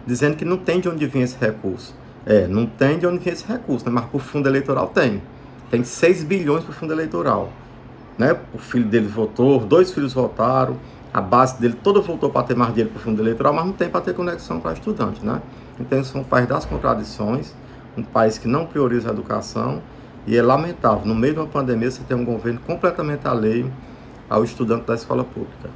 dizendo 0.07 0.37
que 0.37 0.45
não 0.45 0.57
tem 0.57 0.81
de 0.81 0.89
onde 0.89 1.07
vir 1.07 1.23
esse 1.23 1.37
recurso. 1.39 1.95
É, 2.27 2.47
não 2.47 2.67
tem 2.67 2.99
de 2.99 3.07
onde 3.07 3.19
vir 3.19 3.33
esse 3.33 3.47
recurso, 3.47 3.87
né? 3.87 3.93
mas 3.93 4.07
para 4.07 4.17
o 4.17 4.19
fundo 4.21 4.49
eleitoral 4.49 4.89
tem. 4.89 5.23
Tem 5.71 5.85
6 5.85 6.25
bilhões 6.25 6.65
para 6.65 6.73
o 6.73 6.75
fundo 6.75 6.93
eleitoral. 6.93 7.51
Né? 8.19 8.37
O 8.53 8.59
filho 8.59 8.85
dele 8.85 9.07
votou, 9.07 9.61
dois 9.61 9.93
filhos 9.93 10.13
votaram, 10.13 10.77
a 11.15 11.21
base 11.21 11.61
dele 11.61 11.79
toda 11.83 12.01
voltou 12.01 12.29
para 12.29 12.43
ter 12.43 12.57
mais 12.57 12.73
dinheiro 12.73 12.91
para 12.91 13.01
o 13.01 13.03
fundo 13.03 13.23
eleitoral, 13.23 13.53
mas 13.53 13.65
não 13.65 13.73
tem 13.73 13.89
para 13.89 14.01
ter 14.01 14.15
conexão 14.15 14.61
para 14.61 14.73
estudante. 14.73 15.25
Né? 15.25 15.41
Então, 15.79 16.01
isso 16.01 16.19
é 16.19 16.21
um 16.21 16.25
país 16.25 16.49
das 16.49 16.65
contradições, 16.65 17.55
um 17.97 18.03
país 18.03 18.37
que 18.37 18.49
não 18.49 18.67
prioriza 18.67 19.09
a 19.09 19.13
educação 19.13 19.81
e 20.29 20.37
é 20.37 20.43
lamentável, 20.43 21.07
no 21.07 21.15
meio 21.15 21.33
de 21.33 21.41
uma 21.41 21.47
pandemia, 21.47 21.91
você 21.91 22.03
ter 22.05 22.15
um 22.15 22.23
governo 22.23 22.61
completamente 22.61 23.27
alheio 23.27 23.73
ao 24.29 24.45
estudante 24.45 24.85
da 24.85 24.95
escola 24.95 25.25
pública. 25.25 25.71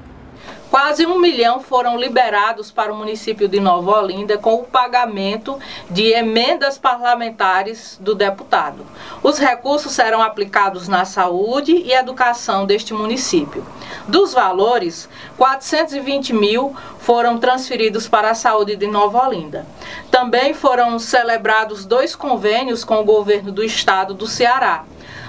Quase 0.72 1.04
um 1.04 1.18
milhão 1.18 1.60
foram 1.60 1.98
liberados 1.98 2.70
para 2.70 2.90
o 2.90 2.96
município 2.96 3.46
de 3.46 3.60
Nova 3.60 4.00
Olinda 4.00 4.38
com 4.38 4.54
o 4.54 4.64
pagamento 4.64 5.58
de 5.90 6.04
emendas 6.12 6.78
parlamentares 6.78 7.98
do 8.00 8.14
deputado. 8.14 8.86
Os 9.22 9.38
recursos 9.38 9.92
serão 9.92 10.22
aplicados 10.22 10.88
na 10.88 11.04
saúde 11.04 11.72
e 11.72 11.92
educação 11.92 12.64
deste 12.64 12.94
município. 12.94 13.62
Dos 14.08 14.32
valores, 14.32 15.10
420 15.36 16.32
mil 16.32 16.74
foram 17.00 17.36
transferidos 17.36 18.08
para 18.08 18.30
a 18.30 18.34
saúde 18.34 18.74
de 18.74 18.86
Nova 18.86 19.26
Olinda. 19.26 19.66
Também 20.10 20.54
foram 20.54 20.98
celebrados 20.98 21.84
dois 21.84 22.16
convênios 22.16 22.82
com 22.82 22.98
o 22.98 23.04
governo 23.04 23.52
do 23.52 23.62
estado 23.62 24.14
do 24.14 24.26
Ceará 24.26 24.86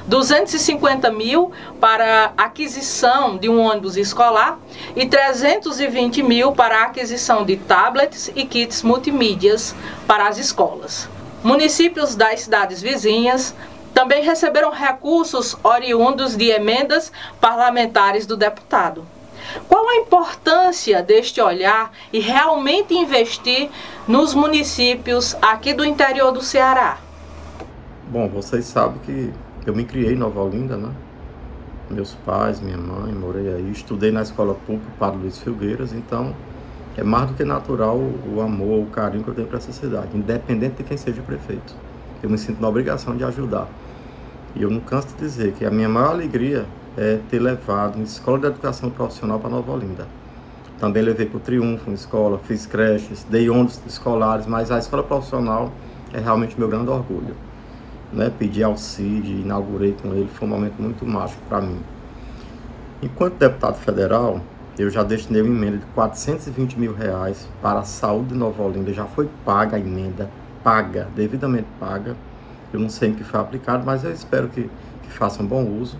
250 0.07 1.11
mil 1.11 1.51
para 1.79 2.33
aquisição 2.37 3.37
de 3.37 3.47
um 3.47 3.59
ônibus 3.59 3.95
escolar 3.95 4.59
e 4.95 5.05
320 5.05 6.21
mil 6.23 6.51
para 6.51 6.83
aquisição 6.83 7.45
de 7.45 7.57
tablets 7.57 8.31
e 8.35 8.45
kits 8.45 8.83
multimídias 8.83 9.73
para 10.05 10.27
as 10.27 10.37
escolas. 10.37 11.07
Municípios 11.43 12.15
das 12.15 12.41
cidades 12.41 12.81
vizinhas 12.81 13.55
também 13.93 14.23
receberam 14.23 14.71
recursos 14.71 15.55
oriundos 15.63 16.35
de 16.35 16.49
emendas 16.49 17.11
parlamentares 17.39 18.25
do 18.25 18.35
deputado. 18.35 19.05
Qual 19.67 19.87
a 19.89 19.97
importância 19.97 21.03
deste 21.03 21.39
olhar 21.41 21.91
e 22.11 22.19
realmente 22.19 22.93
investir 22.93 23.69
nos 24.07 24.33
municípios 24.33 25.35
aqui 25.41 25.73
do 25.73 25.85
interior 25.85 26.31
do 26.31 26.41
Ceará? 26.41 26.97
Bom, 28.07 28.27
vocês 28.29 28.65
sabem 28.65 28.99
que 29.05 29.33
eu 29.65 29.75
me 29.75 29.85
criei 29.85 30.13
em 30.13 30.17
Nova 30.17 30.41
Olinda, 30.41 30.77
né? 30.77 30.89
Meus 31.89 32.15
pais, 32.25 32.59
minha 32.59 32.77
mãe, 32.77 33.13
morei 33.13 33.53
aí, 33.53 33.71
estudei 33.71 34.11
na 34.11 34.21
escola 34.21 34.53
pública 34.53 34.87
Padre 34.97 35.19
Luiz 35.19 35.37
Filgueiras, 35.37 35.93
então 35.93 36.33
é 36.97 37.03
mais 37.03 37.27
do 37.27 37.33
que 37.33 37.43
natural 37.43 37.97
o 37.97 38.41
amor, 38.41 38.83
o 38.83 38.85
carinho 38.87 39.23
que 39.23 39.29
eu 39.29 39.33
tenho 39.33 39.47
para 39.47 39.57
essa 39.57 39.71
cidade, 39.71 40.15
independente 40.15 40.75
de 40.77 40.83
quem 40.83 40.97
seja 40.97 41.21
o 41.21 41.23
prefeito. 41.23 41.75
Eu 42.21 42.29
me 42.29 42.37
sinto 42.37 42.61
na 42.61 42.67
obrigação 42.67 43.15
de 43.17 43.23
ajudar. 43.23 43.67
E 44.55 44.61
eu 44.61 44.69
não 44.69 44.79
canso 44.79 45.07
de 45.09 45.15
dizer 45.15 45.53
que 45.53 45.65
a 45.65 45.71
minha 45.71 45.89
maior 45.89 46.11
alegria 46.11 46.65
é 46.95 47.19
ter 47.29 47.39
levado 47.39 47.95
uma 47.95 48.03
escola 48.03 48.39
de 48.39 48.47
educação 48.47 48.89
profissional 48.89 49.39
para 49.39 49.49
Nova 49.49 49.71
Olinda. 49.71 50.07
Também 50.79 51.01
levei 51.01 51.25
para 51.25 51.37
o 51.37 51.39
Triunfo, 51.39 51.89
uma 51.89 51.95
escola, 51.95 52.39
fiz 52.39 52.65
creches, 52.65 53.25
dei 53.29 53.49
ônibus 53.49 53.79
escolares, 53.87 54.45
mas 54.45 54.69
a 54.69 54.77
escola 54.77 55.01
profissional 55.01 55.71
é 56.13 56.19
realmente 56.19 56.59
meu 56.59 56.67
grande 56.67 56.89
orgulho. 56.89 57.35
Né? 58.13 58.31
Pedi 58.37 58.63
ao 58.63 58.77
CID, 58.77 59.41
inaugurei 59.41 59.95
com 60.01 60.09
ele, 60.13 60.29
foi 60.31 60.47
um 60.47 60.51
momento 60.51 60.81
muito 60.81 61.05
mágico 61.05 61.41
para 61.49 61.59
mim. 61.59 61.79
Enquanto 63.01 63.35
deputado 63.35 63.75
federal, 63.75 64.39
eu 64.77 64.89
já 64.89 65.03
destinei 65.03 65.41
uma 65.41 65.53
emenda 65.53 65.77
de 65.77 65.85
420 65.87 66.79
mil 66.79 66.93
reais 66.93 67.47
para 67.61 67.79
a 67.79 67.83
saúde 67.83 68.29
de 68.29 68.35
Nova 68.35 68.63
Olinda. 68.63 68.93
Já 68.93 69.05
foi 69.05 69.29
paga 69.43 69.77
a 69.77 69.79
emenda, 69.79 70.29
paga, 70.63 71.07
devidamente 71.15 71.67
paga. 71.79 72.15
Eu 72.71 72.79
não 72.79 72.89
sei 72.89 73.09
em 73.09 73.13
que 73.13 73.23
foi 73.23 73.39
aplicado, 73.39 73.85
mas 73.85 74.03
eu 74.03 74.11
espero 74.11 74.47
que, 74.47 74.69
que 75.01 75.11
façam 75.11 75.45
bom 75.45 75.63
uso. 75.63 75.97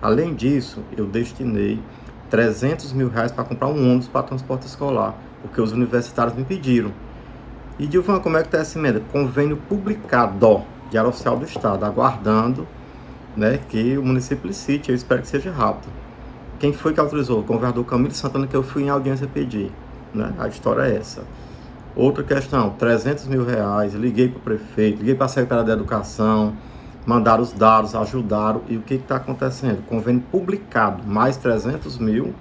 Além 0.00 0.34
disso, 0.34 0.82
eu 0.96 1.06
destinei 1.06 1.80
300 2.30 2.92
mil 2.92 3.08
reais 3.08 3.32
para 3.32 3.44
comprar 3.44 3.68
um 3.68 3.90
ônibus 3.90 4.08
para 4.08 4.22
transporte 4.22 4.66
escolar, 4.66 5.14
porque 5.42 5.60
os 5.60 5.72
universitários 5.72 6.36
me 6.36 6.44
pediram. 6.44 6.92
E 7.78 7.86
Dilvan, 7.86 8.20
como 8.20 8.36
é 8.36 8.40
que 8.40 8.48
está 8.48 8.58
essa 8.58 8.78
emenda? 8.78 9.02
Convênio 9.12 9.56
publicado 9.68 10.64
de 10.90 10.98
área 10.98 11.08
oficial 11.08 11.36
do 11.36 11.44
Estado, 11.44 11.84
aguardando 11.84 12.66
né, 13.36 13.58
que 13.68 13.98
o 13.98 14.04
município 14.04 14.46
licite. 14.46 14.90
Eu 14.90 14.94
espero 14.94 15.22
que 15.22 15.28
seja 15.28 15.50
rápido. 15.52 15.90
Quem 16.58 16.72
foi 16.72 16.92
que 16.92 17.00
autorizou? 17.00 17.40
O 17.40 17.42
governador 17.42 17.84
Camilo 17.84 18.14
Santana, 18.14 18.46
que 18.46 18.56
eu 18.56 18.62
fui 18.62 18.84
em 18.84 18.88
audiência 18.88 19.26
pedir. 19.26 19.70
Né? 20.14 20.32
A 20.38 20.48
história 20.48 20.82
é 20.82 20.96
essa. 20.96 21.22
Outra 21.94 22.22
questão, 22.22 22.70
300 22.70 23.26
mil 23.26 23.44
reais, 23.44 23.94
liguei 23.94 24.28
para 24.28 24.38
o 24.38 24.40
prefeito, 24.40 24.98
liguei 24.98 25.14
para 25.14 25.26
a 25.26 25.28
secretária 25.28 25.64
de 25.64 25.70
Educação, 25.70 26.54
mandaram 27.06 27.42
os 27.42 27.52
dados, 27.52 27.94
ajudaram. 27.94 28.62
E 28.68 28.76
o 28.76 28.82
que 28.82 28.94
está 28.94 29.16
acontecendo? 29.16 29.82
Convênio 29.86 30.22
publicado, 30.30 31.02
mais 31.06 31.36
300 31.36 31.98
mil 31.98 32.34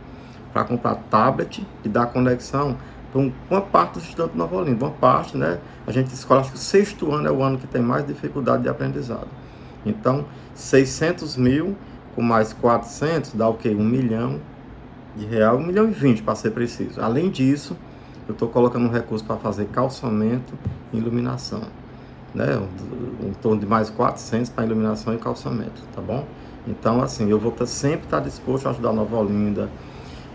para 0.51 0.63
comprar 0.63 0.95
tablet 1.09 1.65
e 1.83 1.89
dar 1.89 2.05
conexão 2.07 2.77
para 3.15 3.31
uma 3.49 3.61
parte 3.61 3.93
dos 3.93 4.03
estudantes 4.03 4.33
de 4.33 4.37
Nova 4.37 4.55
Olinda. 4.57 4.85
Uma 4.85 4.91
parte, 4.91 5.37
né? 5.37 5.59
A 5.87 5.91
gente 5.91 6.13
escola, 6.13 6.41
acho 6.41 6.51
que 6.51 6.57
o 6.57 6.59
sexto 6.59 7.13
ano 7.13 7.27
é 7.27 7.31
o 7.31 7.41
ano 7.41 7.57
que 7.57 7.67
tem 7.67 7.81
mais 7.81 8.05
dificuldade 8.05 8.63
de 8.63 8.69
aprendizado. 8.69 9.27
Então, 9.85 10.25
600 10.53 11.37
mil 11.37 11.77
com 12.13 12.21
mais 12.21 12.51
400 12.51 13.33
dá 13.33 13.47
o 13.47 13.53
quê? 13.53 13.69
Um 13.69 13.85
milhão 13.85 14.39
de 15.15 15.25
real, 15.25 15.57
um 15.57 15.65
milhão 15.65 15.87
e 15.87 15.91
vinte 15.91 16.21
para 16.21 16.35
ser 16.35 16.51
preciso. 16.51 16.99
Além 17.01 17.29
disso, 17.29 17.77
eu 18.27 18.33
estou 18.33 18.49
colocando 18.49 18.85
um 18.85 18.91
recurso 18.91 19.23
para 19.23 19.37
fazer 19.37 19.65
calçamento 19.67 20.53
e 20.91 20.97
iluminação. 20.97 21.61
Né? 22.33 22.57
Um, 22.57 23.27
um 23.27 23.33
torno 23.33 23.61
de 23.61 23.65
mais 23.65 23.89
400 23.89 24.49
para 24.49 24.65
iluminação 24.65 25.13
e 25.13 25.17
calçamento, 25.17 25.81
tá 25.95 26.01
bom? 26.01 26.25
Então, 26.67 27.01
assim, 27.01 27.29
eu 27.29 27.39
vou 27.39 27.51
ter, 27.51 27.67
sempre 27.67 28.07
estar 28.07 28.19
disposto 28.19 28.65
a 28.65 28.71
ajudar 28.71 28.91
Nova 28.91 29.15
Olinda. 29.15 29.69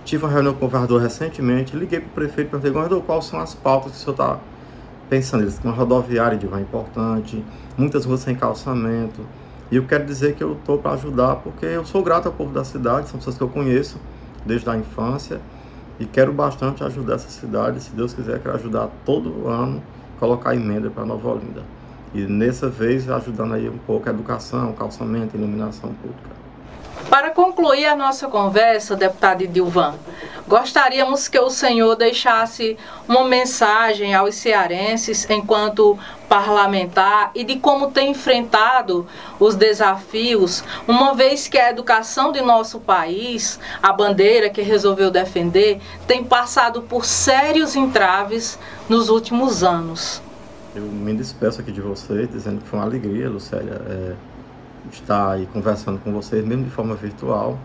Tive 0.04 0.24
uma 0.24 0.32
reunião 0.32 0.54
com 0.54 0.58
o 0.58 0.68
governador 0.68 1.00
recentemente, 1.00 1.76
liguei 1.76 2.00
para 2.00 2.08
o 2.08 2.12
prefeito 2.12 2.48
e 2.48 2.50
perguntei, 2.50 2.70
governador, 2.70 3.02
quais 3.02 3.26
são 3.26 3.38
as 3.38 3.54
pautas 3.54 3.92
que 3.92 3.98
o 3.98 4.00
senhor 4.00 4.12
está 4.12 4.38
pensando? 5.08 5.42
Ele 5.42 5.48
disse 5.50 5.60
que 5.60 5.66
uma 5.66 5.76
rodoviária 5.76 6.36
de 6.38 6.46
vai 6.46 6.62
importante, 6.62 7.44
muitas 7.76 8.04
ruas 8.06 8.20
sem 8.20 8.34
calçamento. 8.34 9.20
E 9.70 9.76
eu 9.76 9.84
quero 9.86 10.04
dizer 10.04 10.34
que 10.34 10.42
eu 10.42 10.54
estou 10.54 10.78
para 10.78 10.92
ajudar 10.92 11.36
porque 11.36 11.66
eu 11.66 11.84
sou 11.84 12.02
grato 12.02 12.26
ao 12.26 12.32
povo 12.32 12.52
da 12.52 12.64
cidade, 12.64 13.08
são 13.08 13.18
pessoas 13.18 13.36
que 13.36 13.42
eu 13.42 13.48
conheço 13.48 13.98
desde 14.44 14.68
a 14.68 14.76
infância 14.76 15.40
e 15.98 16.06
quero 16.06 16.32
bastante 16.32 16.82
ajudar 16.82 17.16
essa 17.16 17.28
cidade. 17.28 17.80
Se 17.80 17.90
Deus 17.94 18.14
quiser, 18.14 18.40
quero 18.40 18.54
ajudar 18.56 18.88
todo 19.04 19.46
ano, 19.46 19.82
colocar 20.18 20.54
emenda 20.56 20.90
para 20.90 21.04
Nova 21.04 21.28
Olinda. 21.28 21.62
E 22.12 22.22
nessa 22.22 22.68
vez 22.68 23.08
ajudando 23.08 23.54
aí 23.54 23.68
um 23.68 23.78
pouco 23.78 24.08
a 24.08 24.12
educação, 24.12 24.72
calçamento, 24.72 25.36
iluminação 25.36 25.90
pública. 25.94 26.39
Para 27.10 27.30
concluir 27.30 27.86
a 27.86 27.96
nossa 27.96 28.28
conversa, 28.28 28.94
deputado 28.94 29.44
Dilvan, 29.44 29.96
gostaríamos 30.46 31.26
que 31.26 31.40
o 31.40 31.50
senhor 31.50 31.96
deixasse 31.96 32.78
uma 33.08 33.24
mensagem 33.24 34.14
aos 34.14 34.36
cearenses 34.36 35.28
enquanto 35.28 35.98
parlamentar 36.28 37.32
e 37.34 37.42
de 37.42 37.56
como 37.56 37.90
tem 37.90 38.12
enfrentado 38.12 39.08
os 39.40 39.56
desafios, 39.56 40.62
uma 40.86 41.12
vez 41.12 41.48
que 41.48 41.58
a 41.58 41.70
educação 41.70 42.30
de 42.30 42.40
nosso 42.40 42.78
país, 42.78 43.58
a 43.82 43.92
bandeira 43.92 44.48
que 44.48 44.62
resolveu 44.62 45.10
defender, 45.10 45.80
tem 46.06 46.22
passado 46.22 46.82
por 46.82 47.04
sérios 47.04 47.74
entraves 47.74 48.56
nos 48.88 49.08
últimos 49.08 49.64
anos. 49.64 50.22
Eu 50.76 50.82
me 50.82 51.12
despeço 51.12 51.60
aqui 51.60 51.72
de 51.72 51.80
vocês, 51.80 52.30
dizendo 52.30 52.62
que 52.62 52.68
foi 52.68 52.78
uma 52.78 52.84
alegria, 52.84 53.28
Lucélia. 53.28 53.82
É 53.88 54.30
estar 54.92 55.32
aí 55.32 55.46
conversando 55.52 55.98
com 55.98 56.12
vocês, 56.12 56.44
mesmo 56.44 56.64
de 56.64 56.70
forma 56.70 56.94
virtual. 56.94 57.58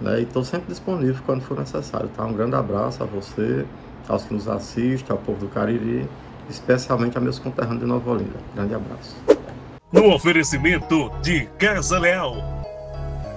Né? 0.00 0.20
E 0.20 0.22
estou 0.22 0.44
sempre 0.44 0.68
disponível 0.68 1.22
quando 1.24 1.42
for 1.42 1.58
necessário. 1.58 2.08
Tá? 2.16 2.24
Um 2.24 2.32
grande 2.32 2.54
abraço 2.54 3.02
a 3.02 3.06
você, 3.06 3.64
aos 4.08 4.24
que 4.24 4.34
nos 4.34 4.48
assistem, 4.48 5.14
ao 5.14 5.18
povo 5.18 5.40
do 5.40 5.48
Cariri, 5.48 6.08
especialmente 6.48 7.16
a 7.16 7.20
meus 7.20 7.38
conterrâneos 7.38 7.80
de 7.80 7.86
Nova 7.86 8.10
Olinda. 8.10 8.38
Grande 8.54 8.74
abraço. 8.74 9.16
No 9.92 10.12
oferecimento 10.12 11.10
de 11.22 11.46
Casa 11.58 11.98
Leal, 11.98 12.34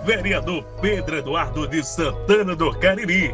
vereador 0.03 0.63
Pedro 0.81 1.17
Eduardo 1.17 1.67
de 1.67 1.83
Santana 1.83 2.55
do 2.55 2.71
Cariri. 2.79 3.33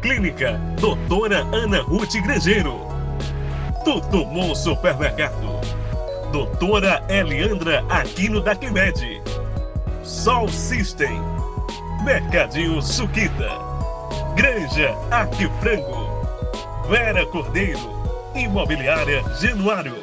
Clínica 0.00 0.60
Doutora 0.80 1.46
Ana 1.52 1.80
Ruth 1.82 2.14
Igrejeiro. 2.14 2.80
Tutumon 3.84 4.54
Supermercado. 4.54 5.81
Doutora 6.32 7.04
Eliandra 7.10 7.84
Aquino 7.90 8.40
da 8.40 8.56
Quimed. 8.56 9.20
Sol 10.02 10.48
System. 10.48 11.20
Mercadinho 12.04 12.80
Suquita. 12.80 13.50
Granja 14.34 14.96
Arquifrango. 15.10 16.24
Vera 16.88 17.26
Cordeiro. 17.26 17.78
Imobiliária 18.34 19.22
Genuário. 19.38 19.94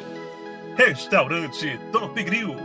Restaurante 0.76 1.80
Top 1.90 2.22
Grill. 2.22 2.56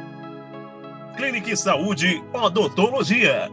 Clínica 1.18 1.56
Saúde 1.56 2.24
Odontologia. 2.34 3.50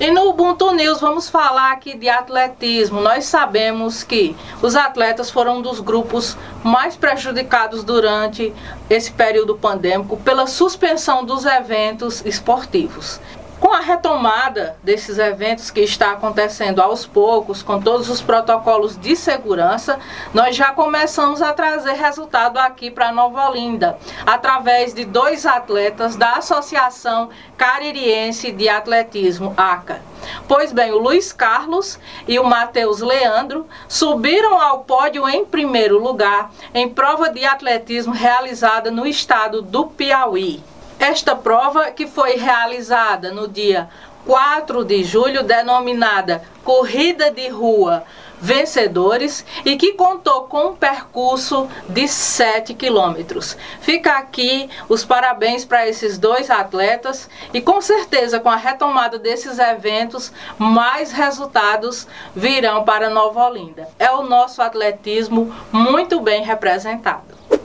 E 0.00 0.10
no 0.10 0.30
Ubuntu 0.30 0.72
News 0.72 0.98
vamos 0.98 1.28
falar 1.28 1.72
aqui 1.72 1.94
de 1.94 2.08
atletismo. 2.08 3.02
Nós 3.02 3.26
sabemos 3.26 4.02
que 4.02 4.34
os 4.62 4.74
atletas 4.74 5.30
foram 5.30 5.58
um 5.58 5.62
dos 5.62 5.78
grupos 5.78 6.38
mais 6.64 6.96
prejudicados 6.96 7.84
durante 7.84 8.50
esse 8.88 9.12
período 9.12 9.54
pandêmico 9.56 10.16
pela 10.16 10.46
suspensão 10.46 11.22
dos 11.22 11.44
eventos 11.44 12.24
esportivos. 12.24 13.20
Com 13.60 13.74
a 13.74 13.80
retomada 13.80 14.74
desses 14.82 15.18
eventos 15.18 15.70
que 15.70 15.82
está 15.82 16.12
acontecendo 16.12 16.80
aos 16.80 17.04
poucos, 17.04 17.62
com 17.62 17.78
todos 17.78 18.08
os 18.08 18.22
protocolos 18.22 18.96
de 18.96 19.14
segurança, 19.14 20.00
nós 20.32 20.56
já 20.56 20.72
começamos 20.72 21.42
a 21.42 21.52
trazer 21.52 21.92
resultado 21.92 22.58
aqui 22.58 22.90
para 22.90 23.12
Nova 23.12 23.50
Olinda, 23.50 23.98
através 24.24 24.94
de 24.94 25.04
dois 25.04 25.44
atletas 25.44 26.16
da 26.16 26.36
Associação 26.36 27.28
Caririense 27.58 28.50
de 28.50 28.66
Atletismo, 28.66 29.52
ACA. 29.54 30.00
Pois 30.48 30.72
bem, 30.72 30.92
o 30.92 30.98
Luiz 30.98 31.30
Carlos 31.30 31.98
e 32.26 32.38
o 32.38 32.44
Matheus 32.44 33.00
Leandro 33.00 33.66
subiram 33.86 34.58
ao 34.58 34.84
pódio 34.84 35.28
em 35.28 35.44
primeiro 35.44 36.02
lugar 36.02 36.50
em 36.72 36.88
prova 36.88 37.28
de 37.28 37.44
atletismo 37.44 38.14
realizada 38.14 38.90
no 38.90 39.06
estado 39.06 39.60
do 39.60 39.86
Piauí. 39.86 40.62
Esta 41.00 41.34
prova, 41.34 41.90
que 41.90 42.06
foi 42.06 42.36
realizada 42.36 43.32
no 43.32 43.48
dia 43.48 43.88
4 44.26 44.84
de 44.84 45.02
julho, 45.02 45.42
denominada 45.42 46.42
Corrida 46.62 47.30
de 47.30 47.48
Rua 47.48 48.04
vencedores 48.40 49.44
e 49.64 49.76
que 49.76 49.92
contou 49.92 50.44
com 50.44 50.68
um 50.68 50.76
percurso 50.76 51.68
de 51.88 52.08
7 52.08 52.74
quilômetros. 52.74 53.56
Fica 53.80 54.12
aqui 54.12 54.68
os 54.88 55.04
parabéns 55.04 55.64
para 55.64 55.86
esses 55.86 56.16
dois 56.16 56.50
atletas 56.50 57.28
e 57.52 57.60
com 57.60 57.80
certeza 57.80 58.40
com 58.40 58.48
a 58.48 58.56
retomada 58.56 59.18
desses 59.18 59.58
eventos, 59.58 60.32
mais 60.58 61.12
resultados 61.12 62.08
virão 62.34 62.84
para 62.84 63.10
Nova 63.10 63.46
Olinda. 63.46 63.88
É 63.98 64.10
o 64.10 64.22
nosso 64.22 64.62
atletismo 64.62 65.54
muito 65.70 66.20
bem 66.20 66.42
representado. 66.42 67.59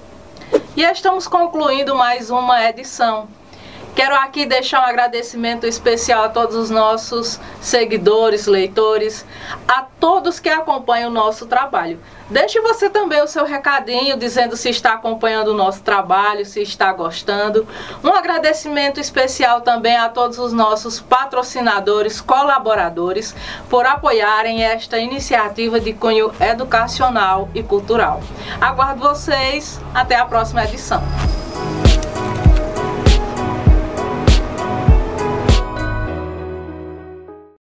E 0.76 0.84
estamos 0.84 1.26
concluindo 1.26 1.96
mais 1.96 2.30
uma 2.30 2.62
edição. 2.66 3.30
Quero 3.96 4.14
aqui 4.14 4.46
deixar 4.46 4.82
um 4.82 4.90
agradecimento 4.90 5.66
especial 5.66 6.26
a 6.26 6.30
todos 6.30 6.54
os 6.54 6.70
nossos 6.70 7.40
seguidores, 7.62 8.46
leitores, 8.46 9.26
a 9.66 9.84
todos 9.84 10.38
que 10.38 10.50
acompanham 10.50 11.10
o 11.10 11.14
nosso 11.14 11.46
trabalho. 11.46 11.98
Deixe 12.30 12.60
você 12.60 12.90
também 12.90 13.22
o 13.22 13.28
seu 13.28 13.46
recadinho 13.46 14.18
dizendo 14.18 14.58
se 14.58 14.70
está 14.70 14.96
acompanhando 14.96 15.50
o 15.50 15.54
nosso 15.54 15.82
trabalho, 15.82 16.46
se 16.46 16.62
está 16.62 16.92
gostando. 16.92 17.66
Um 18.04 18.10
agradecimento 18.10 19.00
especial 19.00 19.62
também 19.62 19.96
a 19.96 20.10
todos 20.10 20.40
os 20.40 20.52
nossos 20.52 21.00
patrocinadores, 21.00 22.20
colaboradores, 22.20 23.34
por 23.70 23.86
apoiarem 23.86 24.62
esta 24.62 25.00
iniciativa 25.00 25.80
de 25.80 25.94
cunho 25.94 26.34
educacional 26.42 27.48
e 27.56 27.64
cultural. 27.64 28.22
Aguardo 28.60 29.00
vocês. 29.00 29.80
Até 29.94 30.18
a 30.18 30.26
próxima 30.26 30.66
edição. 30.66 31.02